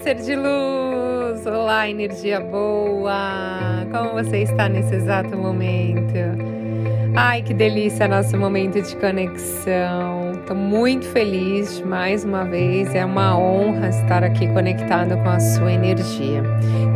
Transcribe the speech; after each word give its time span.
Ser 0.00 0.14
de 0.14 0.34
luz! 0.34 1.46
Olá, 1.46 1.88
energia 1.88 2.40
boa! 2.40 3.84
Como 3.90 4.14
você 4.14 4.38
está 4.38 4.68
nesse 4.68 4.94
exato 4.94 5.36
momento? 5.36 6.14
Ai, 7.14 7.42
que 7.42 7.52
delícia 7.52 8.08
nosso 8.08 8.36
momento 8.36 8.80
de 8.80 8.96
conexão. 8.96 10.32
Estou 10.40 10.56
muito 10.56 11.06
feliz 11.06 11.80
mais 11.82 12.24
uma 12.24 12.44
vez. 12.44 12.94
É 12.94 13.04
uma 13.04 13.38
honra 13.38 13.90
estar 13.90 14.24
aqui 14.24 14.48
conectado 14.48 15.16
com 15.22 15.28
a 15.28 15.38
sua 15.38 15.72
energia. 15.72 16.42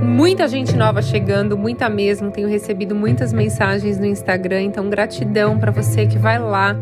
Muita 0.03 0.49
gente 0.49 0.75
nova 0.75 1.03
chegando, 1.03 1.57
muita 1.57 1.89
mesmo. 1.89 2.31
Tenho 2.31 2.49
recebido 2.49 2.95
muitas 2.95 3.33
mensagens 3.33 3.99
no 3.99 4.07
Instagram, 4.07 4.63
então 4.63 4.89
gratidão 4.89 5.59
para 5.59 5.71
você 5.71 6.07
que 6.07 6.19
vai 6.19 6.39
lá 6.39 6.77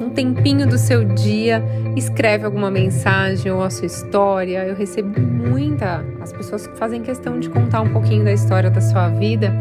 um 0.00 0.10
tempinho 0.10 0.66
do 0.66 0.78
seu 0.78 1.04
dia, 1.04 1.62
escreve 1.96 2.44
alguma 2.44 2.70
mensagem 2.70 3.50
ou 3.50 3.62
a 3.62 3.70
sua 3.70 3.86
história. 3.86 4.64
Eu 4.64 4.74
recebo 4.74 5.20
muita, 5.20 6.04
as 6.20 6.32
pessoas 6.32 6.68
fazem 6.76 7.02
questão 7.02 7.38
de 7.40 7.48
contar 7.48 7.82
um 7.82 7.92
pouquinho 7.92 8.24
da 8.24 8.32
história 8.32 8.70
da 8.70 8.80
sua 8.80 9.08
vida. 9.08 9.52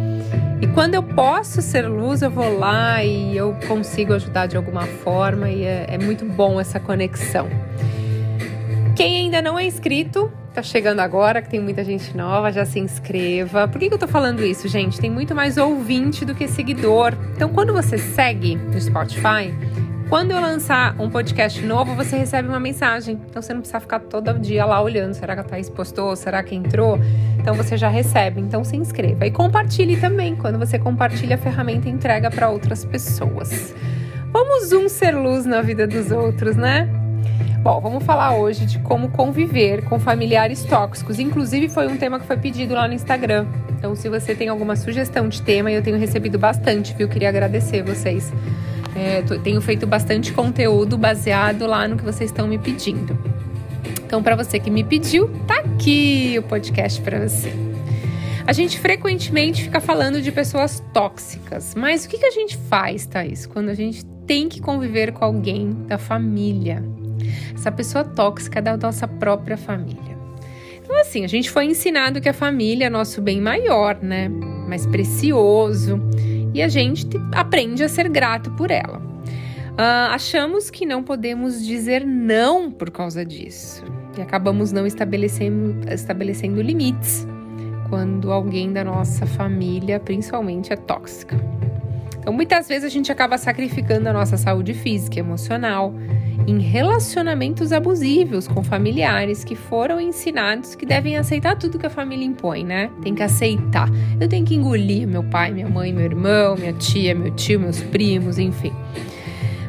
E 0.61 0.67
quando 0.67 0.95
eu 0.95 1.03
posso 1.03 1.61
ser 1.61 1.87
luz, 1.87 2.21
eu 2.21 2.31
vou 2.31 2.57
lá 2.57 3.03
e 3.03 3.35
eu 3.35 3.55
consigo 3.67 4.13
ajudar 4.13 4.47
de 4.47 4.57
alguma 4.57 4.83
forma, 4.83 5.49
e 5.49 5.63
é, 5.63 5.85
é 5.89 5.97
muito 5.97 6.25
bom 6.25 6.59
essa 6.59 6.79
conexão. 6.79 7.47
Quem 8.95 9.17
ainda 9.17 9.43
não 9.43 9.59
é 9.59 9.63
inscrito, 9.63 10.31
tá 10.55 10.63
chegando 10.63 11.01
agora, 11.01 11.39
que 11.39 11.49
tem 11.49 11.59
muita 11.59 11.83
gente 11.83 12.17
nova, 12.17 12.51
já 12.51 12.65
se 12.65 12.79
inscreva. 12.79 13.67
Por 13.67 13.77
que, 13.77 13.89
que 13.89 13.93
eu 13.93 13.99
tô 13.99 14.07
falando 14.07 14.43
isso, 14.43 14.67
gente? 14.67 14.99
Tem 14.99 15.07
muito 15.07 15.35
mais 15.35 15.55
ouvinte 15.55 16.25
do 16.25 16.33
que 16.33 16.47
seguidor. 16.47 17.13
Então, 17.35 17.49
quando 17.49 17.71
você 17.71 17.99
segue 17.99 18.55
no 18.55 18.81
Spotify, 18.81 19.53
quando 20.09 20.31
eu 20.31 20.39
lançar 20.39 20.95
um 20.99 21.09
podcast 21.09 21.61
novo, 21.65 21.93
você 21.93 22.17
recebe 22.17 22.47
uma 22.47 22.59
mensagem. 22.59 23.19
Então 23.29 23.41
você 23.41 23.53
não 23.53 23.59
precisa 23.59 23.79
ficar 23.79 23.99
todo 23.99 24.39
dia 24.39 24.65
lá 24.65 24.81
olhando. 24.81 25.13
Será 25.13 25.35
que 25.35 25.41
a 25.41 25.43
Thaís 25.43 25.69
postou? 25.69 26.15
Será 26.15 26.41
que 26.43 26.55
entrou? 26.55 26.97
Então 27.37 27.53
você 27.53 27.75
já 27.75 27.89
recebe. 27.89 28.39
Então 28.39 28.63
se 28.63 28.77
inscreva. 28.77 29.25
E 29.25 29.31
compartilhe 29.31 29.97
também. 29.97 30.35
Quando 30.35 30.57
você 30.57 30.79
compartilha, 30.79 31.35
a 31.35 31.37
ferramenta 31.37 31.89
entrega 31.89 32.31
para 32.31 32.49
outras 32.49 32.85
pessoas. 32.85 33.75
Vamos 34.31 34.71
um 34.71 34.87
ser 34.87 35.11
luz 35.11 35.45
na 35.45 35.61
vida 35.61 35.85
dos 35.85 36.09
outros, 36.09 36.55
né? 36.55 36.87
Bom, 37.61 37.81
vamos 37.81 38.03
falar 38.05 38.33
hoje 38.33 38.65
de 38.65 38.79
como 38.79 39.09
conviver 39.09 39.83
com 39.83 39.99
familiares 39.99 40.63
tóxicos. 40.63 41.19
Inclusive, 41.19 41.67
foi 41.67 41.85
um 41.87 41.97
tema 41.97 42.17
que 42.17 42.25
foi 42.25 42.37
pedido 42.37 42.73
lá 42.75 42.87
no 42.87 42.93
Instagram. 42.93 43.45
Então, 43.77 43.93
se 43.93 44.07
você 44.07 44.33
tem 44.33 44.47
alguma 44.47 44.77
sugestão 44.77 45.27
de 45.27 45.41
tema, 45.41 45.69
eu 45.69 45.81
tenho 45.81 45.97
recebido 45.97 46.39
bastante, 46.39 46.93
viu? 46.93 47.09
Queria 47.09 47.27
agradecer 47.27 47.83
vocês 47.83 48.31
é, 48.97 49.21
tenho 49.43 49.61
feito 49.61 49.85
bastante 49.85 50.33
conteúdo 50.33 50.97
baseado 50.97 51.67
lá 51.67 51.87
no 51.87 51.97
que 51.97 52.03
vocês 52.03 52.31
estão 52.31 52.47
me 52.47 52.57
pedindo. 52.57 53.17
Então, 54.03 54.23
para 54.23 54.35
você 54.35 54.59
que 54.59 54.71
me 54.71 54.83
pediu, 54.83 55.29
tá 55.45 55.59
aqui 55.59 56.35
o 56.39 56.43
podcast 56.43 56.99
para 57.01 57.27
você. 57.27 57.53
A 58.47 58.53
gente 58.53 58.79
frequentemente 58.79 59.63
fica 59.63 59.79
falando 59.79 60.19
de 60.19 60.31
pessoas 60.31 60.81
tóxicas, 60.93 61.75
mas 61.75 62.05
o 62.05 62.09
que, 62.09 62.17
que 62.17 62.25
a 62.25 62.31
gente 62.31 62.57
faz, 62.57 63.05
Thaís, 63.05 63.45
quando 63.45 63.69
a 63.69 63.73
gente 63.73 64.03
tem 64.25 64.49
que 64.49 64.59
conviver 64.59 65.11
com 65.11 65.23
alguém 65.23 65.73
da 65.87 65.97
família? 65.97 66.83
Essa 67.53 67.71
pessoa 67.71 68.03
tóxica 68.03 68.59
é 68.59 68.61
da 68.61 68.77
nossa 68.77 69.07
própria 69.07 69.57
família. 69.57 70.17
Então, 70.81 70.99
assim, 71.01 71.23
a 71.25 71.27
gente 71.27 71.51
foi 71.51 71.65
ensinado 71.65 72.21
que 72.21 72.29
a 72.29 72.33
família 72.33 72.85
é 72.85 72.89
nosso 72.89 73.21
bem 73.21 73.41
maior, 73.41 73.99
né? 74.01 74.29
Mais 74.29 74.85
precioso 74.85 76.01
e 76.57 76.61
a 76.63 76.67
gente 76.67 77.07
aprende 77.33 77.83
a 77.83 77.87
ser 77.87 78.09
grato 78.09 78.49
por 78.51 78.71
ela. 78.71 78.97
Uh, 78.97 80.09
achamos 80.09 80.71
que 80.71 80.87
não 80.87 81.03
podemos 81.03 81.63
dizer 81.63 82.03
não 82.03 82.71
por 82.71 82.89
causa 82.89 83.23
disso 83.23 83.83
e 84.17 84.21
acabamos 84.21 84.71
não 84.71 84.87
estabelecendo, 84.87 85.87
estabelecendo 85.93 86.59
limites 86.59 87.27
quando 87.89 88.31
alguém 88.31 88.73
da 88.73 88.83
nossa 88.83 89.27
família, 89.27 89.99
principalmente, 89.99 90.73
é 90.73 90.75
tóxica. 90.75 91.37
Então, 92.27 92.35
muitas 92.35 92.67
vezes 92.67 92.83
a 92.83 92.89
gente 92.89 93.09
acaba 93.09 93.37
sacrificando 93.37 94.09
a 94.09 94.11
nossa 94.11 94.35
saúde 94.35 94.73
física 94.73 95.15
e 95.15 95.19
emocional 95.19 95.93
em 96.45 96.59
relacionamentos 96.59 97.71
abusivos 97.71 98.49
com 98.49 98.61
familiares 98.61 99.45
que 99.45 99.55
foram 99.55 99.97
ensinados 100.01 100.75
que 100.75 100.85
devem 100.85 101.15
aceitar 101.15 101.55
tudo 101.55 101.79
que 101.79 101.85
a 101.85 101.89
família 101.89 102.25
impõe, 102.25 102.65
né? 102.65 102.91
Tem 103.01 103.15
que 103.15 103.23
aceitar. 103.23 103.87
Eu 104.19 104.27
tenho 104.27 104.45
que 104.45 104.53
engolir 104.53 105.07
meu 105.07 105.23
pai, 105.23 105.53
minha 105.53 105.69
mãe, 105.69 105.93
meu 105.93 106.03
irmão, 106.03 106.57
minha 106.57 106.73
tia, 106.73 107.15
meu 107.15 107.31
tio, 107.31 107.61
meus 107.61 107.79
primos, 107.79 108.37
enfim. 108.37 108.73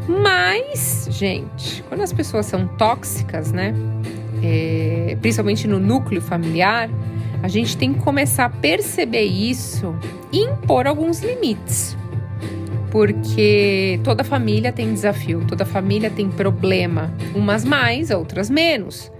Mas, 0.08 1.06
gente, 1.12 1.84
quando 1.84 2.00
as 2.00 2.12
pessoas 2.12 2.46
são 2.46 2.66
tóxicas, 2.66 3.52
né? 3.52 3.72
É, 4.42 5.16
principalmente 5.20 5.68
no 5.68 5.78
núcleo 5.78 6.20
familiar, 6.20 6.90
a 7.40 7.46
gente 7.46 7.76
tem 7.76 7.94
que 7.94 8.00
começar 8.00 8.46
a 8.46 8.50
perceber 8.50 9.26
isso 9.26 9.94
e 10.32 10.40
impor 10.40 10.88
alguns 10.88 11.20
limites 11.20 11.96
porque 12.90 14.00
toda 14.02 14.24
família 14.24 14.72
tem 14.72 14.92
desafio, 14.92 15.44
toda 15.46 15.64
família 15.64 16.10
tem 16.10 16.30
problema, 16.30 17.12
umas 17.34 17.64
mais, 17.64 18.10
outras 18.10 18.48
menos. 18.48 19.10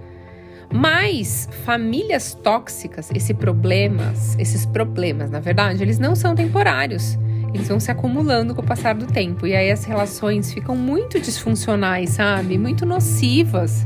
Mas 0.71 1.49
famílias 1.65 2.35
tóxicas, 2.35 3.09
esses 3.13 3.35
problemas, 3.35 4.35
esses 4.37 4.65
problemas, 4.65 5.31
na 5.31 5.39
verdade, 5.39 5.81
eles 5.81 5.97
não 5.97 6.15
são 6.15 6.35
temporários. 6.35 7.17
Eles 7.53 7.67
vão 7.67 7.79
se 7.79 7.89
acumulando 7.89 8.53
com 8.53 8.61
o 8.61 8.65
passar 8.65 8.93
do 8.93 9.07
tempo 9.07 9.47
e 9.47 9.55
aí 9.55 9.71
as 9.71 9.83
relações 9.83 10.53
ficam 10.53 10.75
muito 10.75 11.19
disfuncionais, 11.19 12.11
sabe? 12.11 12.59
Muito 12.59 12.85
nocivas. 12.85 13.83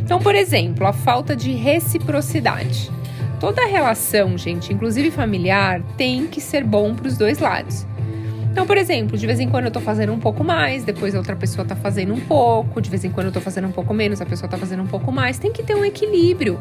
Então, 0.00 0.20
por 0.20 0.34
exemplo, 0.34 0.86
a 0.86 0.92
falta 0.92 1.34
de 1.34 1.50
reciprocidade. 1.52 2.92
Toda 3.40 3.66
relação, 3.66 4.38
gente, 4.38 4.72
inclusive 4.72 5.10
familiar, 5.10 5.82
tem 5.96 6.28
que 6.28 6.40
ser 6.40 6.62
bom 6.62 6.94
para 6.94 7.08
os 7.08 7.18
dois 7.18 7.40
lados. 7.40 7.84
Então, 8.54 8.68
por 8.68 8.78
exemplo, 8.78 9.18
de 9.18 9.26
vez 9.26 9.40
em 9.40 9.48
quando 9.48 9.64
eu 9.64 9.70
tô 9.72 9.80
fazendo 9.80 10.12
um 10.12 10.20
pouco 10.20 10.44
mais, 10.44 10.84
depois 10.84 11.12
a 11.12 11.18
outra 11.18 11.34
pessoa 11.34 11.66
tá 11.66 11.74
fazendo 11.74 12.14
um 12.14 12.20
pouco, 12.20 12.80
de 12.80 12.88
vez 12.88 13.04
em 13.04 13.10
quando 13.10 13.26
eu 13.26 13.32
tô 13.32 13.40
fazendo 13.40 13.66
um 13.66 13.72
pouco 13.72 13.92
menos, 13.92 14.20
a 14.20 14.24
pessoa 14.24 14.48
tá 14.48 14.56
fazendo 14.56 14.80
um 14.80 14.86
pouco 14.86 15.10
mais. 15.10 15.40
Tem 15.40 15.52
que 15.52 15.60
ter 15.60 15.74
um 15.74 15.84
equilíbrio. 15.84 16.60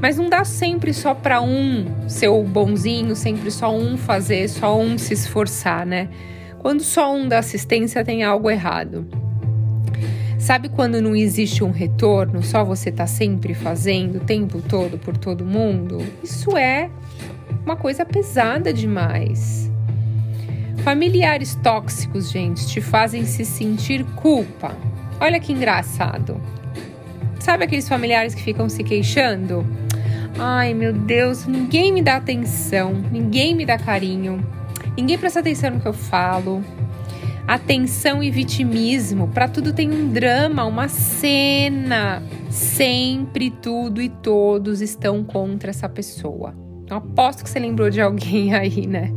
Mas 0.00 0.16
não 0.16 0.30
dá 0.30 0.46
sempre 0.46 0.94
só 0.94 1.12
para 1.12 1.42
um 1.42 1.84
ser 2.08 2.28
o 2.28 2.42
bonzinho, 2.42 3.14
sempre 3.14 3.50
só 3.50 3.70
um 3.70 3.98
fazer, 3.98 4.48
só 4.48 4.80
um 4.80 4.96
se 4.96 5.12
esforçar, 5.12 5.84
né? 5.84 6.08
Quando 6.60 6.80
só 6.80 7.14
um 7.14 7.28
dá 7.28 7.40
assistência, 7.40 8.02
tem 8.02 8.24
algo 8.24 8.50
errado. 8.50 9.06
Sabe 10.38 10.70
quando 10.70 11.02
não 11.02 11.14
existe 11.14 11.62
um 11.62 11.70
retorno, 11.70 12.42
só 12.42 12.64
você 12.64 12.90
tá 12.90 13.06
sempre 13.06 13.52
fazendo 13.52 14.16
o 14.16 14.20
tempo 14.20 14.62
todo 14.62 14.96
por 14.96 15.18
todo 15.18 15.44
mundo? 15.44 15.98
Isso 16.24 16.56
é 16.56 16.88
uma 17.62 17.76
coisa 17.76 18.06
pesada 18.06 18.72
demais. 18.72 19.70
Familiares 20.86 21.56
tóxicos, 21.56 22.30
gente, 22.30 22.64
te 22.68 22.80
fazem 22.80 23.24
se 23.26 23.44
sentir 23.44 24.04
culpa. 24.14 24.72
Olha 25.20 25.40
que 25.40 25.52
engraçado. 25.52 26.40
Sabe 27.40 27.64
aqueles 27.64 27.88
familiares 27.88 28.36
que 28.36 28.40
ficam 28.40 28.68
se 28.68 28.84
queixando? 28.84 29.66
Ai, 30.38 30.74
meu 30.74 30.92
Deus, 30.92 31.44
ninguém 31.44 31.92
me 31.92 32.00
dá 32.00 32.14
atenção, 32.14 32.92
ninguém 33.10 33.52
me 33.52 33.66
dá 33.66 33.76
carinho, 33.76 34.38
ninguém 34.96 35.18
presta 35.18 35.40
atenção 35.40 35.70
no 35.72 35.80
que 35.80 35.88
eu 35.88 35.92
falo. 35.92 36.62
Atenção 37.48 38.22
e 38.22 38.30
vitimismo, 38.30 39.26
para 39.26 39.48
tudo 39.48 39.72
tem 39.72 39.90
um 39.90 40.12
drama, 40.12 40.64
uma 40.66 40.86
cena. 40.86 42.22
Sempre 42.48 43.50
tudo 43.50 44.00
e 44.00 44.08
todos 44.08 44.80
estão 44.80 45.24
contra 45.24 45.70
essa 45.70 45.88
pessoa. 45.88 46.54
Eu 46.88 46.96
aposto 46.98 47.42
que 47.42 47.50
você 47.50 47.58
lembrou 47.58 47.90
de 47.90 48.00
alguém 48.00 48.54
aí, 48.56 48.86
né? 48.86 49.12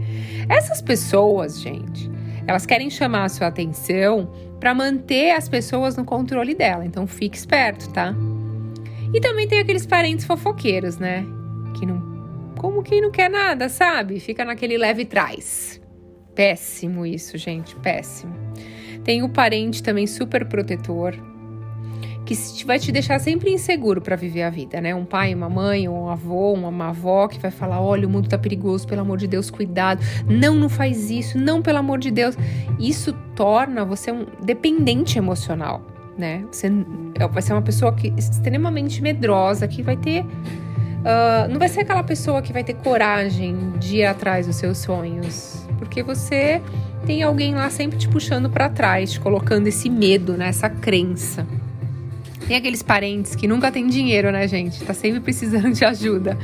Essas 0.47 0.81
pessoas, 0.81 1.59
gente, 1.59 2.09
elas 2.47 2.65
querem 2.65 2.89
chamar 2.89 3.25
a 3.25 3.29
sua 3.29 3.47
atenção 3.47 4.31
para 4.59 4.73
manter 4.73 5.31
as 5.31 5.47
pessoas 5.47 5.95
no 5.95 6.03
controle 6.03 6.53
dela. 6.53 6.85
Então 6.85 7.05
fique 7.07 7.37
esperto, 7.37 7.89
tá? 7.91 8.13
E 9.13 9.19
também 9.19 9.47
tem 9.47 9.59
aqueles 9.59 9.85
parentes 9.85 10.25
fofoqueiros, 10.25 10.97
né? 10.97 11.25
Que 11.77 11.85
não. 11.85 12.09
Como 12.57 12.83
quem 12.83 13.01
não 13.01 13.09
quer 13.09 13.29
nada, 13.29 13.69
sabe? 13.69 14.19
Fica 14.19 14.43
naquele 14.43 14.77
leve 14.77 15.05
trás. 15.05 15.81
Péssimo 16.35 17.05
isso, 17.05 17.37
gente, 17.37 17.75
péssimo. 17.77 18.33
Tem 19.03 19.23
o 19.23 19.29
parente 19.29 19.81
também 19.81 20.05
super 20.05 20.45
protetor, 20.45 21.15
que 22.25 22.65
vai 22.65 22.77
te 22.77 22.91
deixar 22.91 23.19
sempre 23.19 23.51
inseguro 23.51 24.01
para 24.01 24.15
viver 24.15 24.43
a 24.43 24.49
vida, 24.49 24.79
né? 24.79 24.93
Um 24.93 25.05
pai, 25.05 25.33
uma 25.33 25.49
mãe, 25.49 25.89
um 25.89 26.09
avô, 26.09 26.53
uma 26.53 26.89
avó 26.89 27.27
que 27.27 27.39
vai 27.39 27.51
falar: 27.51 27.81
olha, 27.81 28.07
o 28.07 28.09
mundo 28.09 28.29
tá 28.29 28.37
perigoso, 28.37 28.87
pelo 28.87 29.01
amor 29.01 29.17
de 29.17 29.27
Deus, 29.27 29.49
cuidado. 29.49 30.01
Não, 30.27 30.55
não 30.55 30.69
faz 30.69 31.09
isso, 31.09 31.37
não, 31.37 31.61
pelo 31.61 31.79
amor 31.79 31.99
de 31.99 32.11
Deus. 32.11 32.37
Isso 32.79 33.13
torna 33.35 33.83
você 33.83 34.11
um 34.11 34.27
dependente 34.43 35.17
emocional, 35.17 35.81
né? 36.17 36.45
Você 36.51 36.67
é, 37.17 37.27
vai 37.27 37.41
ser 37.41 37.53
uma 37.53 37.61
pessoa 37.61 37.93
que, 37.93 38.13
extremamente 38.17 39.01
medrosa, 39.01 39.67
que 39.67 39.81
vai 39.81 39.97
ter. 39.97 40.23
Uh, 40.99 41.47
não 41.49 41.57
vai 41.57 41.69
ser 41.69 41.81
aquela 41.81 42.03
pessoa 42.03 42.41
que 42.41 42.51
vai 42.51 42.63
ter 42.63 42.73
coragem 42.73 43.71
de 43.79 43.97
ir 43.97 44.05
atrás 44.05 44.45
dos 44.45 44.57
seus 44.57 44.79
sonhos, 44.79 45.65
porque 45.77 46.03
você 46.03 46.61
tem 47.05 47.23
alguém 47.23 47.55
lá 47.55 47.69
sempre 47.69 47.97
te 47.97 48.09
puxando 48.09 48.49
para 48.49 48.67
trás, 48.67 49.13
te 49.13 49.19
colocando 49.19 49.67
esse 49.67 49.89
medo, 49.89 50.33
né, 50.33 50.49
essa 50.49 50.69
crença. 50.69 51.47
Tem 52.49 52.57
aqueles 52.57 52.81
parentes 52.81 53.35
que 53.35 53.47
nunca 53.47 53.71
têm 53.71 53.85
dinheiro, 53.85 54.31
né, 54.31 54.47
gente? 54.47 54.83
Tá 54.83 54.91
sempre 54.91 55.19
precisando 55.19 55.71
de 55.71 55.85
ajuda. 55.85 56.35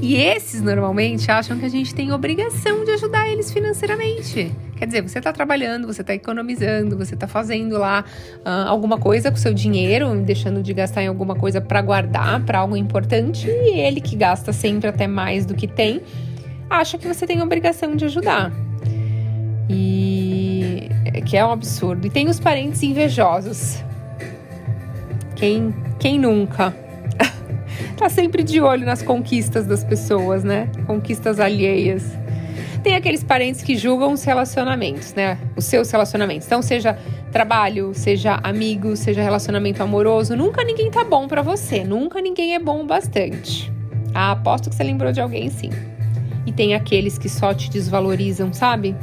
E 0.00 0.14
esses 0.14 0.62
normalmente 0.62 1.28
acham 1.32 1.58
que 1.58 1.66
a 1.66 1.68
gente 1.68 1.92
tem 1.92 2.12
obrigação 2.12 2.84
de 2.84 2.92
ajudar 2.92 3.28
eles 3.28 3.50
financeiramente. 3.50 4.52
Quer 4.76 4.86
dizer, 4.86 5.02
você 5.02 5.20
tá 5.20 5.32
trabalhando, 5.32 5.88
você 5.88 6.04
tá 6.04 6.14
economizando, 6.14 6.96
você 6.96 7.16
tá 7.16 7.26
fazendo 7.26 7.76
lá 7.76 8.04
uh, 8.46 8.68
alguma 8.68 8.98
coisa 8.98 9.32
com 9.32 9.36
seu 9.36 9.52
dinheiro, 9.52 10.14
deixando 10.20 10.62
de 10.62 10.72
gastar 10.72 11.02
em 11.02 11.08
alguma 11.08 11.34
coisa 11.34 11.60
para 11.60 11.82
guardar, 11.82 12.40
para 12.44 12.60
algo 12.60 12.76
importante, 12.76 13.48
e 13.48 13.80
ele 13.80 14.00
que 14.00 14.14
gasta 14.14 14.52
sempre 14.52 14.88
até 14.88 15.08
mais 15.08 15.44
do 15.44 15.56
que 15.56 15.66
tem, 15.66 16.02
acha 16.70 16.96
que 16.96 17.08
você 17.08 17.26
tem 17.26 17.42
obrigação 17.42 17.96
de 17.96 18.04
ajudar. 18.04 18.52
E 19.68 20.88
que 21.26 21.36
é 21.36 21.44
um 21.44 21.50
absurdo. 21.50 22.06
E 22.06 22.10
tem 22.10 22.28
os 22.28 22.38
parentes 22.38 22.80
invejosos 22.84 23.82
quem, 25.38 25.72
quem 26.00 26.18
nunca? 26.18 26.74
tá 27.96 28.08
sempre 28.08 28.42
de 28.42 28.60
olho 28.60 28.84
nas 28.84 29.02
conquistas 29.02 29.66
das 29.66 29.84
pessoas, 29.84 30.42
né? 30.42 30.68
Conquistas 30.84 31.38
alheias. 31.38 32.04
Tem 32.82 32.96
aqueles 32.96 33.22
parentes 33.22 33.62
que 33.62 33.76
julgam 33.76 34.12
os 34.12 34.24
relacionamentos, 34.24 35.14
né? 35.14 35.38
Os 35.56 35.64
seus 35.64 35.90
relacionamentos. 35.90 36.46
Então, 36.46 36.60
seja 36.60 36.98
trabalho, 37.30 37.92
seja 37.94 38.40
amigo, 38.42 38.96
seja 38.96 39.22
relacionamento 39.22 39.80
amoroso, 39.80 40.34
nunca 40.34 40.64
ninguém 40.64 40.90
tá 40.90 41.04
bom 41.04 41.28
para 41.28 41.40
você, 41.40 41.84
nunca 41.84 42.20
ninguém 42.20 42.54
é 42.54 42.58
bom 42.58 42.82
o 42.82 42.86
bastante. 42.86 43.72
Ah, 44.12 44.32
aposto 44.32 44.70
que 44.70 44.76
você 44.76 44.82
lembrou 44.82 45.12
de 45.12 45.20
alguém 45.20 45.50
sim. 45.50 45.70
E 46.46 46.52
tem 46.52 46.74
aqueles 46.74 47.16
que 47.16 47.28
só 47.28 47.54
te 47.54 47.70
desvalorizam, 47.70 48.52
sabe? 48.52 48.96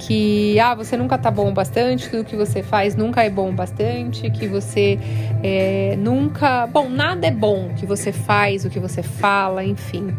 Que 0.00 0.58
ah, 0.58 0.74
você 0.74 0.96
nunca 0.96 1.18
tá 1.18 1.30
bom 1.30 1.50
o 1.50 1.52
bastante, 1.52 2.08
tudo 2.08 2.24
que 2.24 2.34
você 2.34 2.62
faz 2.62 2.96
nunca 2.96 3.22
é 3.22 3.28
bom 3.28 3.50
o 3.50 3.52
bastante, 3.52 4.30
que 4.30 4.48
você 4.48 4.98
é, 5.42 5.94
nunca. 5.98 6.66
Bom, 6.66 6.88
nada 6.88 7.26
é 7.26 7.30
bom 7.30 7.68
que 7.76 7.84
você 7.84 8.10
faz, 8.10 8.64
o 8.64 8.70
que 8.70 8.80
você 8.80 9.02
fala, 9.02 9.62
enfim. 9.62 10.16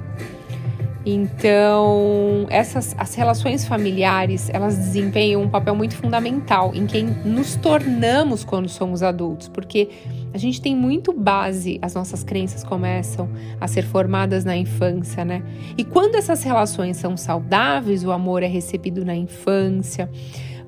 Então, 1.04 2.46
essas 2.52 2.96
as 2.96 3.16
relações 3.16 3.66
familiares, 3.66 4.52
elas 4.54 4.78
desempenham 4.78 5.42
um 5.42 5.50
papel 5.50 5.74
muito 5.74 5.96
fundamental 5.96 6.72
em 6.76 6.86
quem 6.86 7.06
nos 7.26 7.56
tornamos 7.56 8.44
quando 8.44 8.70
somos 8.70 9.02
adultos, 9.02 9.48
porque 9.48 9.90
a 10.34 10.38
gente 10.38 10.62
tem 10.62 10.76
muito 10.76 11.12
base, 11.12 11.78
as 11.82 11.94
nossas 11.94 12.24
crenças 12.24 12.64
começam 12.64 13.30
a 13.60 13.68
ser 13.68 13.84
formadas 13.84 14.46
na 14.46 14.56
infância, 14.56 15.26
né? 15.26 15.44
E 15.78 15.84
quando 15.84 16.16
essas 16.16 16.44
relações 16.44 16.98
são 16.98 17.18
saudáveis, 17.18 18.04
o 18.04 18.12
amor 18.12 18.42
é 18.42 18.48
recebido 18.48 19.04
na 19.04 19.16
infância, 19.16 20.10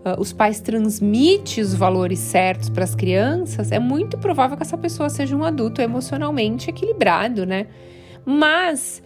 uh, 0.05 0.19
os 0.19 0.33
pais 0.33 0.59
transmitem 0.59 1.63
os 1.63 1.73
valores 1.73 2.19
certos 2.19 2.69
para 2.69 2.83
as 2.83 2.93
crianças, 2.93 3.71
é 3.71 3.79
muito 3.79 4.17
provável 4.17 4.57
que 4.57 4.63
essa 4.63 4.77
pessoa 4.77 5.09
seja 5.09 5.35
um 5.35 5.43
adulto 5.43 5.81
emocionalmente 5.81 6.69
equilibrado, 6.69 7.45
né? 7.45 7.67
Mas 8.25 9.01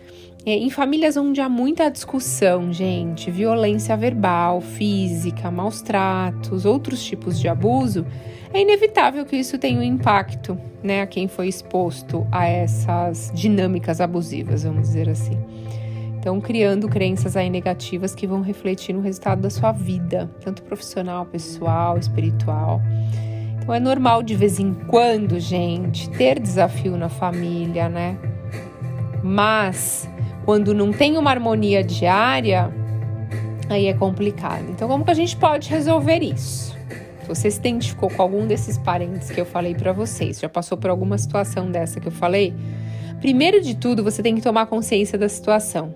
é, 0.48 0.52
em 0.52 0.70
famílias 0.70 1.18
onde 1.18 1.42
há 1.42 1.50
muita 1.50 1.90
discussão, 1.90 2.72
gente, 2.72 3.30
violência 3.30 3.98
verbal, 3.98 4.62
física, 4.62 5.52
maus 5.52 5.82
tratos, 5.82 6.66
outros 6.66 7.04
tipos 7.04 7.40
de 7.40 7.48
abuso, 7.48 8.06
é 8.54 8.62
inevitável 8.62 9.26
que 9.26 9.36
isso 9.36 9.58
tenha 9.58 9.80
um 9.80 9.84
impacto, 9.84 10.58
né, 10.84 11.02
a 11.02 11.08
quem 11.08 11.28
foi 11.28 11.48
exposto 11.48 12.26
a 12.32 12.48
essas 12.48 13.32
dinâmicas 13.34 14.00
abusivas, 14.00 14.64
vamos 14.64 14.84
dizer 14.84 15.10
assim. 15.10 15.38
Então, 16.20 16.42
criando 16.42 16.90
crenças 16.90 17.38
aí 17.38 17.50
negativas 17.50 18.14
que 18.14 18.28
vão 18.28 18.42
refletir 18.42 18.94
no 18.94 19.02
resultado 19.02 19.42
da 19.42 19.50
sua 19.50 19.72
vida, 19.72 20.30
tanto 20.42 20.62
profissional, 20.64 21.26
pessoal, 21.26 21.98
espiritual. 21.98 22.82
Então, 23.62 23.74
é 23.74 23.80
normal 23.80 24.24
de 24.24 24.36
vez 24.36 24.60
em 24.60 24.74
quando, 24.74 25.40
gente, 25.40 26.10
ter 26.12 26.40
desafio 26.40 26.98
na 26.98 27.10
família, 27.10 27.88
né? 27.88 28.18
Mas 29.24 30.10
quando 30.46 30.74
não 30.74 30.92
tem 30.92 31.18
uma 31.18 31.30
harmonia 31.30 31.84
diária, 31.84 32.74
aí 33.70 33.88
é 33.88 33.94
complicado. 33.94 34.66
Então, 34.70 34.88
como 34.88 35.04
que 35.04 35.12
a 35.12 35.14
gente 35.14 35.36
pode 35.36 35.70
resolver 35.70 36.20
isso? 36.20 36.77
Você 37.28 37.52
se 37.52 37.60
identificou 37.60 38.10
com 38.10 38.22
algum 38.22 38.48
desses 38.48 38.78
parentes 38.78 39.30
que 39.30 39.40
eu 39.40 39.46
falei 39.46 39.76
para 39.76 39.92
vocês, 39.92 40.40
já 40.40 40.50
passou 40.50 40.78
por 40.78 40.90
alguma 40.90 41.18
situação 41.18 41.70
dessa 41.72 42.00
que 42.00 42.08
eu 42.08 42.12
falei, 42.12 42.54
primeiro 43.20 43.62
de 43.62 43.76
tudo, 43.76 44.04
você 44.04 44.24
tem 44.24 44.36
que 44.36 44.42
tomar 44.42 44.66
consciência 44.68 45.18
da 45.18 45.28
situação 45.28 45.94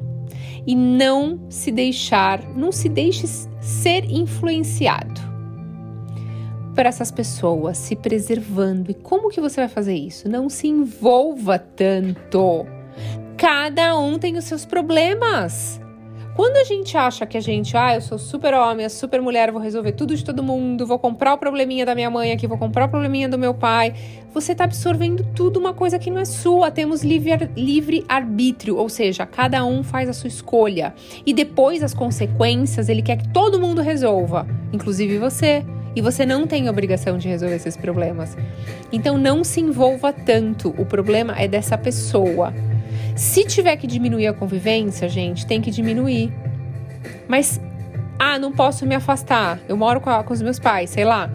e 0.65 0.75
não 0.75 1.39
se 1.49 1.71
deixar, 1.71 2.43
não 2.55 2.71
se 2.71 2.87
deixe 2.87 3.25
ser 3.59 4.05
influenciado 4.05 5.21
por 6.75 6.85
essas 6.85 7.11
pessoas, 7.11 7.77
se 7.77 7.95
preservando. 7.95 8.91
E 8.91 8.93
como 8.93 9.29
que 9.29 9.41
você 9.41 9.59
vai 9.61 9.69
fazer 9.69 9.93
isso? 9.93 10.29
Não 10.29 10.49
se 10.49 10.67
envolva 10.67 11.59
tanto 11.59 12.65
Cada 13.41 13.97
um 13.97 14.19
tem 14.19 14.37
os 14.37 14.45
seus 14.45 14.65
problemas. 14.65 15.81
Quando 16.35 16.55
a 16.55 16.63
gente 16.63 16.95
acha 16.95 17.25
que 17.25 17.37
a 17.37 17.41
gente, 17.41 17.75
ah, 17.75 17.95
eu 17.95 18.01
sou 18.01 18.17
super 18.17 18.53
homem, 18.53 18.87
super 18.87 19.21
mulher, 19.21 19.51
vou 19.51 19.61
resolver 19.61 19.91
tudo 19.91 20.15
de 20.15 20.23
todo 20.23 20.41
mundo, 20.41 20.87
vou 20.87 20.97
comprar 20.97 21.33
o 21.33 21.37
probleminha 21.37 21.85
da 21.85 21.93
minha 21.93 22.09
mãe 22.09 22.31
aqui, 22.31 22.47
vou 22.47 22.57
comprar 22.57 22.85
o 22.85 22.89
probleminha 22.89 23.27
do 23.27 23.37
meu 23.37 23.53
pai, 23.53 23.93
você 24.33 24.53
está 24.53 24.63
absorvendo 24.63 25.25
tudo 25.35 25.59
uma 25.59 25.73
coisa 25.73 25.99
que 25.99 26.09
não 26.09 26.19
é 26.19 26.25
sua. 26.25 26.71
Temos 26.71 27.03
livre, 27.03 27.49
livre 27.55 28.05
arbítrio, 28.07 28.77
ou 28.77 28.87
seja, 28.87 29.25
cada 29.25 29.65
um 29.65 29.83
faz 29.83 30.07
a 30.07 30.13
sua 30.13 30.29
escolha. 30.29 30.93
E 31.25 31.33
depois 31.33 31.83
as 31.83 31.93
consequências, 31.93 32.87
ele 32.87 33.01
quer 33.01 33.17
que 33.17 33.27
todo 33.27 33.59
mundo 33.59 33.81
resolva, 33.81 34.47
inclusive 34.71 35.17
você. 35.17 35.65
E 35.93 36.01
você 36.01 36.25
não 36.25 36.47
tem 36.47 36.69
obrigação 36.69 37.17
de 37.17 37.27
resolver 37.27 37.55
esses 37.55 37.75
problemas. 37.75 38.37
Então 38.93 39.17
não 39.17 39.43
se 39.43 39.59
envolva 39.59 40.13
tanto. 40.13 40.73
O 40.77 40.85
problema 40.85 41.37
é 41.37 41.49
dessa 41.49 41.77
pessoa. 41.77 42.53
Se 43.21 43.45
tiver 43.45 43.77
que 43.77 43.85
diminuir 43.85 44.25
a 44.25 44.33
convivência, 44.33 45.07
gente, 45.07 45.45
tem 45.45 45.61
que 45.61 45.69
diminuir. 45.69 46.33
Mas, 47.27 47.61
ah, 48.17 48.39
não 48.39 48.51
posso 48.51 48.83
me 48.83 48.95
afastar. 48.95 49.59
Eu 49.69 49.77
moro 49.77 50.01
com, 50.01 50.09
a, 50.09 50.23
com 50.23 50.33
os 50.33 50.41
meus 50.41 50.57
pais, 50.57 50.89
sei 50.89 51.05
lá. 51.05 51.31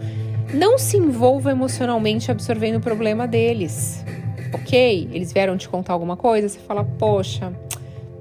Não 0.53 0.77
se 0.77 0.97
envolva 0.97 1.49
emocionalmente 1.49 2.29
absorvendo 2.29 2.75
o 2.75 2.81
problema 2.81 3.25
deles. 3.25 4.03
Ok? 4.51 5.07
Eles 5.13 5.31
vieram 5.31 5.55
te 5.55 5.69
contar 5.69 5.93
alguma 5.93 6.17
coisa, 6.17 6.49
você 6.49 6.59
fala, 6.59 6.83
poxa, 6.83 7.53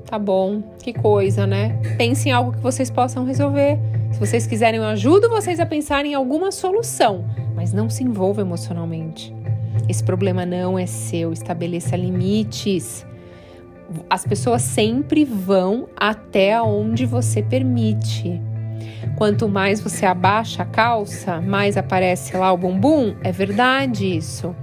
tá 0.04 0.16
bom, 0.16 0.62
que 0.80 0.92
coisa, 0.92 1.44
né? 1.44 1.76
Pense 1.98 2.28
em 2.28 2.32
algo 2.32 2.52
que 2.52 2.60
vocês 2.60 2.88
possam 2.88 3.24
resolver. 3.24 3.80
Se 4.12 4.20
vocês 4.20 4.46
quiserem, 4.46 4.78
eu 4.78 4.86
ajudo 4.86 5.28
vocês 5.28 5.58
a 5.58 5.66
pensar 5.66 6.06
em 6.06 6.14
alguma 6.14 6.52
solução, 6.52 7.24
mas 7.56 7.72
não 7.72 7.90
se 7.90 8.04
envolva 8.04 8.42
emocionalmente. 8.42 9.34
Esse 9.88 10.04
problema 10.04 10.46
não 10.46 10.78
é 10.78 10.86
seu, 10.86 11.32
estabeleça 11.32 11.96
limites 11.96 13.04
as 14.08 14.24
pessoas 14.24 14.62
sempre 14.62 15.24
vão 15.24 15.88
até 15.96 16.60
onde 16.60 17.06
você 17.06 17.42
permite. 17.42 18.40
Quanto 19.16 19.48
mais 19.48 19.80
você 19.80 20.04
abaixa 20.04 20.62
a 20.62 20.66
calça, 20.66 21.40
mais 21.40 21.76
aparece 21.76 22.36
lá 22.36 22.52
o 22.52 22.56
bumbum. 22.56 23.14
É 23.22 23.32
verdade 23.32 24.16
isso. 24.16 24.54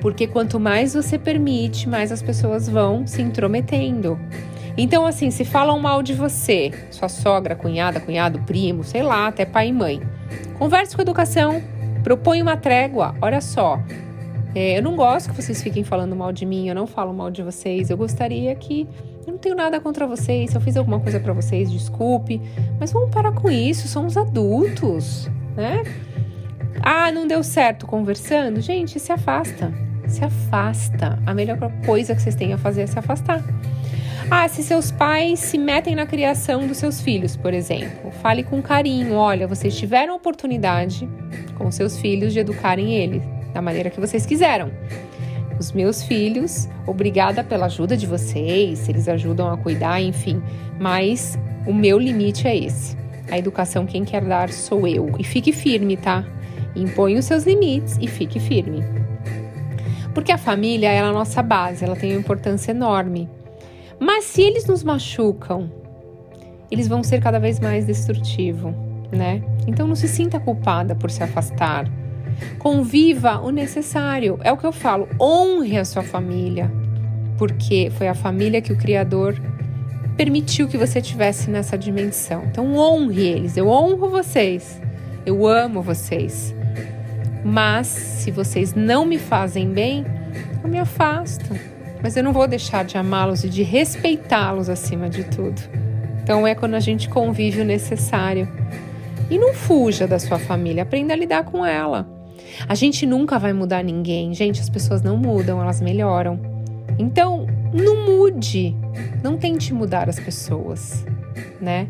Porque 0.00 0.26
quanto 0.26 0.58
mais 0.58 0.94
você 0.94 1.18
permite, 1.18 1.88
mais 1.88 2.10
as 2.10 2.22
pessoas 2.22 2.68
vão 2.68 3.06
se 3.06 3.20
intrometendo. 3.20 4.18
Então, 4.76 5.04
assim, 5.04 5.30
se 5.30 5.44
falam 5.44 5.78
mal 5.78 6.02
de 6.02 6.14
você, 6.14 6.72
sua 6.90 7.08
sogra, 7.08 7.54
cunhada, 7.54 8.00
cunhado, 8.00 8.38
primo, 8.40 8.82
sei 8.82 9.02
lá, 9.02 9.26
até 9.26 9.44
pai 9.44 9.68
e 9.68 9.72
mãe, 9.72 10.00
converse 10.58 10.96
com 10.96 11.02
educação, 11.02 11.62
propõe 12.02 12.40
uma 12.40 12.56
trégua. 12.56 13.14
Olha 13.20 13.42
só, 13.42 13.78
é, 14.54 14.78
eu 14.78 14.82
não 14.82 14.96
gosto 14.96 15.30
que 15.30 15.36
vocês 15.40 15.62
fiquem 15.62 15.84
falando 15.84 16.16
mal 16.16 16.32
de 16.32 16.44
mim, 16.44 16.68
eu 16.68 16.74
não 16.74 16.86
falo 16.86 17.12
mal 17.12 17.30
de 17.30 17.42
vocês. 17.42 17.90
Eu 17.90 17.96
gostaria 17.96 18.54
que. 18.54 18.88
Eu 19.26 19.34
não 19.34 19.38
tenho 19.38 19.54
nada 19.54 19.80
contra 19.80 20.06
vocês. 20.06 20.50
Se 20.50 20.56
eu 20.56 20.60
fiz 20.60 20.76
alguma 20.76 20.98
coisa 20.98 21.20
para 21.20 21.32
vocês, 21.32 21.70
desculpe. 21.70 22.40
Mas 22.78 22.92
vamos 22.92 23.10
parar 23.10 23.32
com 23.32 23.50
isso, 23.50 23.86
somos 23.86 24.16
adultos, 24.16 25.30
né? 25.56 25.82
Ah, 26.82 27.12
não 27.12 27.28
deu 27.28 27.42
certo 27.42 27.86
conversando? 27.86 28.60
Gente, 28.60 28.98
se 28.98 29.12
afasta. 29.12 29.72
Se 30.08 30.24
afasta. 30.24 31.18
A 31.26 31.32
melhor 31.32 31.58
coisa 31.84 32.14
que 32.14 32.22
vocês 32.22 32.34
têm 32.34 32.52
a 32.52 32.58
fazer 32.58 32.82
é 32.82 32.86
se 32.86 32.98
afastar. 32.98 33.44
Ah, 34.30 34.48
se 34.48 34.62
seus 34.62 34.90
pais 34.90 35.38
se 35.40 35.58
metem 35.58 35.94
na 35.94 36.06
criação 36.06 36.66
dos 36.66 36.78
seus 36.78 37.00
filhos, 37.00 37.36
por 37.36 37.52
exemplo, 37.52 38.10
fale 38.22 38.42
com 38.42 38.62
carinho. 38.62 39.14
Olha, 39.14 39.46
vocês 39.46 39.76
tiveram 39.76 40.14
a 40.14 40.16
oportunidade 40.16 41.08
com 41.56 41.70
seus 41.70 41.98
filhos 41.98 42.32
de 42.32 42.40
educarem 42.40 42.94
eles 42.94 43.22
da 43.52 43.62
maneira 43.62 43.90
que 43.90 44.00
vocês 44.00 44.26
quiseram. 44.26 44.70
Os 45.58 45.72
meus 45.72 46.02
filhos, 46.02 46.68
obrigada 46.86 47.44
pela 47.44 47.66
ajuda 47.66 47.94
de 47.96 48.06
vocês, 48.06 48.88
eles 48.88 49.06
ajudam 49.08 49.52
a 49.52 49.58
cuidar, 49.58 50.00
enfim, 50.00 50.42
mas 50.80 51.38
o 51.66 51.74
meu 51.74 51.98
limite 51.98 52.48
é 52.48 52.56
esse. 52.56 52.96
A 53.30 53.38
educação 53.38 53.84
quem 53.84 54.02
quer 54.02 54.24
dar 54.24 54.48
sou 54.48 54.88
eu. 54.88 55.12
E 55.18 55.24
fique 55.24 55.52
firme, 55.52 55.96
tá? 55.96 56.24
Impõe 56.74 57.18
os 57.18 57.26
seus 57.26 57.44
limites 57.44 57.98
e 58.00 58.08
fique 58.08 58.40
firme. 58.40 58.82
Porque 60.14 60.32
a 60.32 60.38
família 60.38 60.90
é 60.90 61.00
a 61.00 61.12
nossa 61.12 61.42
base, 61.42 61.84
ela 61.84 61.94
tem 61.94 62.12
uma 62.12 62.20
importância 62.20 62.70
enorme. 62.70 63.28
Mas 63.98 64.24
se 64.24 64.40
eles 64.40 64.66
nos 64.66 64.82
machucam, 64.82 65.70
eles 66.70 66.88
vão 66.88 67.02
ser 67.02 67.20
cada 67.20 67.38
vez 67.38 67.60
mais 67.60 67.84
destrutivos, 67.84 68.72
né? 69.12 69.42
Então 69.66 69.86
não 69.86 69.94
se 69.94 70.08
sinta 70.08 70.40
culpada 70.40 70.94
por 70.94 71.10
se 71.10 71.22
afastar 71.22 71.84
Conviva 72.58 73.40
o 73.40 73.50
necessário. 73.50 74.38
É 74.42 74.52
o 74.52 74.56
que 74.56 74.66
eu 74.66 74.72
falo. 74.72 75.08
Honre 75.20 75.78
a 75.78 75.84
sua 75.84 76.02
família, 76.02 76.70
porque 77.38 77.90
foi 77.96 78.08
a 78.08 78.14
família 78.14 78.60
que 78.60 78.72
o 78.72 78.76
Criador 78.76 79.36
permitiu 80.16 80.68
que 80.68 80.76
você 80.76 81.00
tivesse 81.00 81.50
nessa 81.50 81.78
dimensão. 81.78 82.44
Então 82.50 82.76
honre 82.76 83.26
eles. 83.26 83.56
Eu 83.56 83.68
honro 83.68 84.10
vocês. 84.10 84.80
Eu 85.24 85.46
amo 85.46 85.80
vocês. 85.80 86.54
Mas 87.44 87.86
se 87.86 88.30
vocês 88.30 88.74
não 88.74 89.06
me 89.06 89.18
fazem 89.18 89.70
bem, 89.70 90.04
eu 90.62 90.68
me 90.68 90.78
afasto. 90.78 91.58
Mas 92.02 92.16
eu 92.16 92.22
não 92.22 92.32
vou 92.32 92.46
deixar 92.46 92.84
de 92.84 92.98
amá-los 92.98 93.44
e 93.44 93.48
de 93.48 93.62
respeitá-los 93.62 94.68
acima 94.68 95.08
de 95.08 95.24
tudo. 95.24 95.60
Então 96.22 96.46
é 96.46 96.54
quando 96.54 96.74
a 96.74 96.80
gente 96.80 97.08
convive 97.08 97.62
o 97.62 97.64
necessário. 97.64 98.46
E 99.30 99.38
não 99.38 99.54
fuja 99.54 100.06
da 100.06 100.18
sua 100.18 100.38
família, 100.38 100.82
aprenda 100.82 101.14
a 101.14 101.16
lidar 101.16 101.44
com 101.44 101.64
ela. 101.64 102.19
A 102.68 102.74
gente 102.74 103.06
nunca 103.06 103.38
vai 103.38 103.52
mudar 103.52 103.82
ninguém. 103.82 104.34
Gente, 104.34 104.60
as 104.60 104.68
pessoas 104.68 105.02
não 105.02 105.16
mudam, 105.16 105.60
elas 105.60 105.80
melhoram. 105.80 106.38
Então, 106.98 107.46
não 107.72 108.04
mude. 108.04 108.74
Não 109.22 109.36
tente 109.36 109.72
mudar 109.72 110.08
as 110.08 110.18
pessoas, 110.18 111.04
né? 111.60 111.88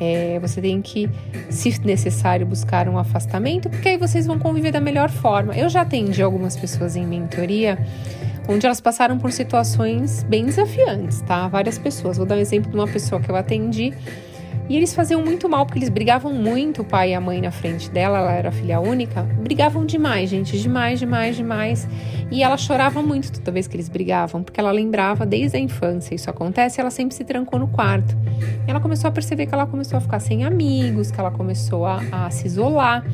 É, 0.00 0.38
você 0.38 0.60
tem 0.60 0.80
que, 0.80 1.10
se 1.50 1.80
necessário, 1.84 2.46
buscar 2.46 2.88
um 2.88 2.98
afastamento, 2.98 3.68
porque 3.68 3.88
aí 3.88 3.96
vocês 3.96 4.26
vão 4.26 4.38
conviver 4.38 4.70
da 4.70 4.80
melhor 4.80 5.10
forma. 5.10 5.56
Eu 5.56 5.68
já 5.68 5.80
atendi 5.80 6.22
algumas 6.22 6.56
pessoas 6.56 6.94
em 6.94 7.04
mentoria 7.04 7.78
onde 8.48 8.64
elas 8.64 8.80
passaram 8.80 9.18
por 9.18 9.30
situações 9.30 10.22
bem 10.22 10.46
desafiantes, 10.46 11.20
tá? 11.22 11.48
Várias 11.48 11.78
pessoas. 11.78 12.16
Vou 12.16 12.24
dar 12.24 12.36
um 12.36 12.40
exemplo 12.40 12.70
de 12.70 12.76
uma 12.76 12.88
pessoa 12.88 13.20
que 13.20 13.30
eu 13.30 13.36
atendi 13.36 13.92
e 14.68 14.76
eles 14.76 14.94
faziam 14.94 15.24
muito 15.24 15.48
mal, 15.48 15.64
porque 15.64 15.78
eles 15.78 15.88
brigavam 15.88 16.32
muito, 16.32 16.82
o 16.82 16.84
pai 16.84 17.12
e 17.12 17.14
a 17.14 17.20
mãe 17.20 17.40
na 17.40 17.50
frente 17.50 17.90
dela, 17.90 18.18
ela 18.18 18.32
era 18.32 18.52
filha 18.52 18.78
única. 18.78 19.22
Brigavam 19.22 19.86
demais, 19.86 20.28
gente, 20.28 20.60
demais, 20.60 20.98
demais, 20.98 21.36
demais. 21.36 21.88
E 22.30 22.42
ela 22.42 22.58
chorava 22.58 23.00
muito 23.00 23.32
toda 23.32 23.50
vez 23.50 23.66
que 23.66 23.76
eles 23.76 23.88
brigavam, 23.88 24.42
porque 24.42 24.60
ela 24.60 24.70
lembrava 24.70 25.24
desde 25.24 25.56
a 25.56 25.60
infância, 25.60 26.14
isso 26.14 26.28
acontece, 26.28 26.80
ela 26.80 26.90
sempre 26.90 27.14
se 27.16 27.24
trancou 27.24 27.58
no 27.58 27.68
quarto. 27.68 28.14
Ela 28.66 28.78
começou 28.78 29.08
a 29.08 29.10
perceber 29.10 29.46
que 29.46 29.54
ela 29.54 29.66
começou 29.66 29.96
a 29.96 30.00
ficar 30.02 30.20
sem 30.20 30.44
amigos, 30.44 31.10
que 31.10 31.18
ela 31.18 31.30
começou 31.30 31.86
a, 31.86 32.02
a 32.12 32.30
se 32.30 32.46
isolar. 32.46 33.06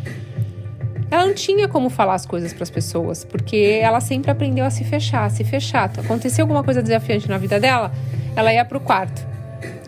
Ela 1.09 1.27
não 1.27 1.35
tinha 1.35 1.69
como 1.69 1.89
falar 1.89 2.15
as 2.15 2.27
coisas 2.27 2.53
para 2.53 2.65
as 2.65 2.71
pessoas, 2.71 3.25
porque 3.25 3.79
ela 3.81 4.01
sempre 4.01 4.29
aprendeu 4.29 4.65
a 4.65 4.71
se 4.71 4.83
fechar, 4.83 5.25
a 5.25 5.31
se 5.31 5.45
fechar. 5.45 5.89
Aconteceu 5.97 6.43
alguma 6.43 6.65
coisa 6.65 6.83
desafiante 6.83 7.29
na 7.29 7.39
vida 7.39 7.61
dela, 7.61 7.93
ela 8.35 8.53
ia 8.53 8.65
para 8.65 8.79
o 8.79 8.81
quarto 8.81 9.34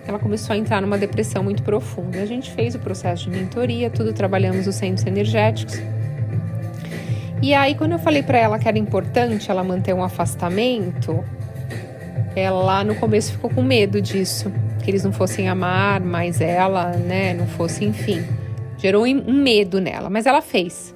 ela 0.06 0.18
começou 0.18 0.54
a 0.54 0.56
entrar 0.56 0.80
numa 0.80 0.96
depressão 0.96 1.42
muito 1.42 1.62
profunda. 1.62 2.20
A 2.20 2.26
gente 2.26 2.50
fez 2.50 2.74
o 2.74 2.78
processo 2.78 3.24
de 3.24 3.30
mentoria, 3.30 3.90
tudo 3.90 4.12
trabalhamos 4.12 4.66
os 4.66 4.74
centros 4.74 5.06
energéticos. 5.06 5.80
E 7.42 7.52
aí, 7.52 7.74
quando 7.74 7.92
eu 7.92 7.98
falei 7.98 8.22
para 8.22 8.38
ela 8.38 8.58
que 8.58 8.66
era 8.66 8.78
importante 8.78 9.50
ela 9.50 9.62
manter 9.62 9.94
um 9.94 10.02
afastamento, 10.02 11.22
ela 12.34 12.82
no 12.82 12.94
começo 12.94 13.32
ficou 13.32 13.50
com 13.50 13.62
medo 13.62 14.00
disso, 14.00 14.50
que 14.82 14.90
eles 14.90 15.04
não 15.04 15.12
fossem 15.12 15.48
amar 15.48 16.00
mais 16.00 16.40
ela, 16.40 16.92
né? 16.92 17.34
Não 17.34 17.46
fosse, 17.46 17.84
enfim. 17.84 18.24
Gerou 18.78 19.04
um 19.04 19.42
medo 19.42 19.80
nela, 19.80 20.08
mas 20.08 20.24
ela 20.24 20.40
fez. 20.40 20.95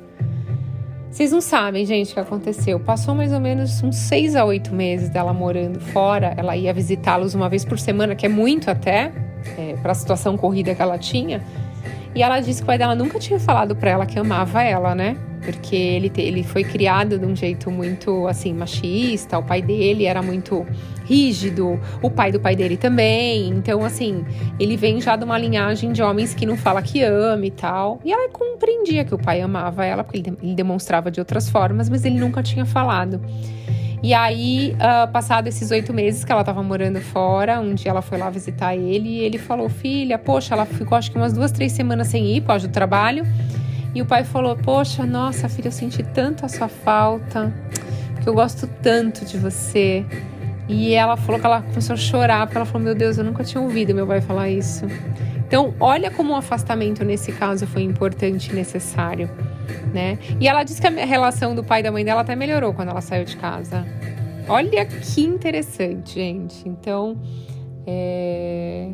Vocês 1.21 1.33
não 1.33 1.43
sabem, 1.43 1.85
gente, 1.85 2.12
o 2.12 2.15
que 2.15 2.21
aconteceu. 2.21 2.81
Passou 2.81 3.15
mais 3.15 3.31
ou 3.31 3.39
menos 3.39 3.83
uns 3.83 3.97
seis 3.97 4.35
a 4.35 4.43
oito 4.43 4.75
meses 4.75 5.11
dela 5.11 5.35
morando 5.35 5.79
fora. 5.79 6.33
Ela 6.35 6.57
ia 6.57 6.73
visitá-los 6.73 7.35
uma 7.35 7.47
vez 7.47 7.62
por 7.62 7.79
semana, 7.79 8.15
que 8.15 8.25
é 8.25 8.29
muito 8.31 8.71
até, 8.71 9.12
é, 9.59 9.75
para 9.83 9.93
a 9.93 9.95
situação 9.95 10.35
corrida 10.39 10.75
que 10.75 10.81
ela 10.81 10.97
tinha. 10.97 11.45
E 12.14 12.23
ela 12.23 12.40
disse 12.40 12.59
que 12.59 12.64
o 12.64 12.67
pai 12.67 12.79
dela 12.79 12.95
nunca 12.95 13.19
tinha 13.19 13.38
falado 13.38 13.76
para 13.76 13.90
ela 13.90 14.07
que 14.07 14.19
amava 14.19 14.62
ela, 14.62 14.95
né? 14.95 15.17
Porque 15.43 15.75
ele, 15.75 16.12
ele 16.17 16.43
foi 16.43 16.64
criado 16.64 17.19
de 17.19 17.25
um 17.25 17.35
jeito 17.35 17.71
muito, 17.71 18.26
assim, 18.26 18.52
machista. 18.52 19.38
O 19.38 19.43
pai 19.43 19.62
dele 19.62 20.05
era 20.05 20.21
muito 20.21 20.67
rígido, 21.05 21.81
o 22.02 22.11
pai 22.11 22.31
do 22.31 22.38
pai 22.38 22.55
dele 22.55 22.76
também. 22.76 23.49
Então, 23.49 23.85
assim, 23.85 24.25
ele 24.59 24.76
vem 24.76 25.00
já 25.00 25.17
de 25.17 25.25
uma 25.25 25.38
linhagem 25.38 25.93
de 25.93 26.02
homens 26.02 26.35
que 26.35 26.45
não 26.45 26.57
fala 26.57 26.83
que 26.83 27.02
ama 27.02 27.47
e 27.47 27.50
tal. 27.50 28.00
E 28.05 28.12
ela 28.12 28.29
compreendia 28.29 29.05
que 29.05 29.14
o 29.14 29.19
pai 29.19 29.40
amava 29.40 29.85
ela, 29.85 30.05
porque 30.05 30.19
ele, 30.19 30.37
ele 30.43 30.55
demonstrava 30.55 31.11
de 31.11 31.21
outras 31.21 31.49
formas, 31.49 31.88
mas 31.88 32.05
ele 32.05 32.19
nunca 32.19 32.43
tinha 32.43 32.67
falado. 32.67 33.21
E 34.02 34.14
aí, 34.14 34.75
uh, 34.76 35.11
passado 35.12 35.47
esses 35.47 35.71
oito 35.71 35.92
meses 35.92 36.25
que 36.25 36.33
ela 36.33 36.42
tava 36.42 36.62
morando 36.62 37.00
fora, 37.00 37.61
um 37.61 37.75
dia 37.75 37.90
ela 37.90 38.00
foi 38.00 38.16
lá 38.16 38.30
visitar 38.30 38.75
ele 38.75 39.09
e 39.09 39.19
ele 39.19 39.37
falou: 39.37 39.69
Filha, 39.69 40.19
poxa, 40.19 40.54
ela 40.54 40.64
ficou 40.64 40.97
acho 40.97 41.11
que 41.11 41.19
umas 41.19 41.35
duas, 41.35 41.52
três 41.52 41.73
semanas 41.73 42.09
sem 42.09 42.35
ir 42.35 42.40
por 42.40 42.49
causa 42.49 42.66
do 42.66 42.73
trabalho. 42.73 43.26
E 43.95 44.00
o 44.00 44.07
pai 44.07 44.25
falou: 44.25 44.57
Poxa, 44.57 45.04
nossa, 45.04 45.49
filha, 45.50 45.69
eu 45.69 45.73
senti 45.73 46.02
tanto 46.02 46.47
a 46.47 46.49
sua 46.49 46.69
falta, 46.69 47.52
porque 48.14 48.28
eu 48.28 48.35
gosto 48.35 48.66
tanto 48.83 49.25
de 49.26 49.37
você. 49.37 50.04
E 50.66 50.95
ela 50.95 51.16
falou 51.16 51.38
que 51.38 51.47
ela 51.47 51.61
começou 51.61 51.95
a 51.95 51.97
chorar, 51.97 52.47
porque 52.47 52.57
ela 52.57 52.66
falou: 52.66 52.83
Meu 52.83 52.95
Deus, 52.95 53.19
eu 53.19 53.25
nunca 53.25 53.45
tinha 53.45 53.61
ouvido 53.61 53.95
meu 53.95 54.07
pai 54.07 54.23
falar 54.23 54.49
isso. 54.49 54.87
Então, 55.47 55.75
olha 55.80 56.11
como 56.11 56.33
o 56.33 56.37
afastamento 56.37 57.04
nesse 57.04 57.33
caso 57.33 57.66
foi 57.66 57.83
importante 57.83 58.52
e 58.52 58.54
necessário, 58.54 59.28
né? 59.93 60.19
E 60.38 60.49
ela 60.49 60.62
disse 60.62 60.81
que 60.81 60.87
a 60.87 60.90
relação 60.90 61.55
do 61.55 61.62
pai 61.62 61.81
e 61.81 61.83
da 61.83 61.93
mãe 61.93 62.05
dela 62.05 62.21
até 62.23 62.35
melhorou 62.35 62.73
quando 62.73 62.88
ela 62.88 63.00
saiu 63.00 63.25
de 63.25 63.37
casa. 63.37 63.87
Olha 64.49 64.85
que 64.85 65.21
interessante, 65.21 66.14
gente. 66.14 66.69
Então, 66.69 67.17
é 67.87 68.88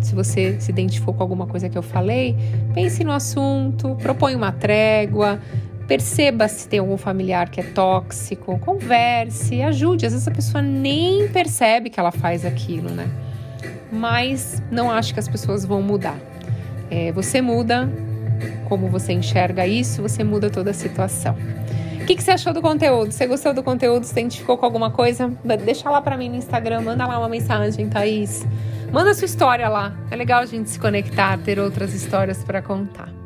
se 0.00 0.14
você 0.14 0.58
se 0.60 0.70
identificou 0.70 1.14
com 1.14 1.22
alguma 1.22 1.46
coisa 1.46 1.68
que 1.68 1.76
eu 1.76 1.82
falei, 1.82 2.36
pense 2.74 3.04
no 3.04 3.12
assunto, 3.12 3.96
propõe 3.96 4.34
uma 4.34 4.50
trégua, 4.50 5.40
perceba 5.86 6.48
se 6.48 6.68
tem 6.68 6.78
algum 6.78 6.96
familiar 6.96 7.50
que 7.50 7.60
é 7.60 7.64
tóxico, 7.64 8.58
converse, 8.58 9.62
ajude. 9.62 10.06
Às 10.06 10.12
vezes 10.12 10.28
a 10.28 10.30
pessoa 10.30 10.62
nem 10.62 11.28
percebe 11.28 11.90
que 11.90 12.00
ela 12.00 12.12
faz 12.12 12.44
aquilo, 12.44 12.90
né? 12.90 13.08
Mas 13.92 14.62
não 14.70 14.90
acho 14.90 15.12
que 15.12 15.20
as 15.20 15.28
pessoas 15.28 15.64
vão 15.64 15.82
mudar. 15.82 16.18
É, 16.90 17.12
você 17.12 17.42
muda 17.42 17.88
como 18.68 18.88
você 18.88 19.12
enxerga 19.12 19.66
isso, 19.66 20.02
você 20.02 20.24
muda 20.24 20.50
toda 20.50 20.70
a 20.70 20.74
situação. 20.74 21.36
O 22.00 22.04
que, 22.06 22.16
que, 22.16 22.22
você 22.22 22.32
achou 22.32 22.52
do 22.52 22.60
conteúdo? 22.60 23.12
Você 23.12 23.26
gostou 23.26 23.54
do 23.54 23.62
conteúdo? 23.62 24.04
Se 24.04 24.12
identificou 24.12 24.58
com 24.58 24.64
alguma 24.64 24.90
coisa? 24.90 25.32
Deixa 25.64 25.88
lá 25.88 26.00
para 26.00 26.16
mim 26.16 26.28
no 26.28 26.36
Instagram, 26.36 26.80
manda 26.80 27.06
lá 27.06 27.18
uma 27.18 27.28
mensagem, 27.28 27.88
Thaís. 27.88 28.44
Manda 28.90 29.14
sua 29.14 29.26
história 29.26 29.68
lá. 29.68 29.94
É 30.10 30.16
legal 30.16 30.40
a 30.40 30.46
gente 30.46 30.70
se 30.70 30.78
conectar, 30.78 31.38
ter 31.38 31.60
outras 31.60 31.94
histórias 31.94 32.42
para 32.42 32.60
contar. 32.60 33.19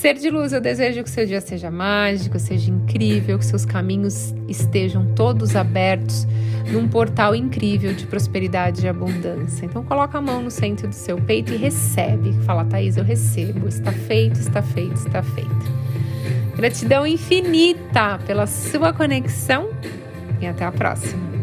Ser 0.00 0.12
de 0.12 0.28
luz, 0.28 0.52
eu 0.52 0.60
desejo 0.60 1.02
que 1.02 1.08
seu 1.08 1.24
dia 1.24 1.40
seja 1.40 1.70
mágico, 1.70 2.38
seja 2.38 2.70
incrível, 2.70 3.38
que 3.38 3.46
seus 3.46 3.64
caminhos 3.64 4.34
estejam 4.46 5.14
todos 5.14 5.56
abertos 5.56 6.26
num 6.70 6.86
portal 6.86 7.34
incrível 7.34 7.94
de 7.94 8.06
prosperidade 8.06 8.84
e 8.84 8.88
abundância. 8.90 9.64
Então 9.64 9.82
coloca 9.82 10.18
a 10.18 10.20
mão 10.20 10.42
no 10.42 10.50
centro 10.50 10.86
do 10.86 10.94
seu 10.94 11.16
peito 11.16 11.54
e 11.54 11.56
recebe. 11.56 12.34
Fala, 12.44 12.62
Thaís, 12.66 12.98
eu 12.98 13.04
recebo. 13.04 13.66
Está 13.66 13.90
feito, 13.90 14.38
está 14.38 14.60
feito, 14.60 14.96
está 14.96 15.22
feito. 15.22 15.66
Gratidão 16.54 17.06
infinita 17.06 18.18
pela 18.26 18.46
sua 18.46 18.92
conexão 18.92 19.70
e 20.42 20.46
até 20.46 20.66
a 20.66 20.72
próxima. 20.72 21.35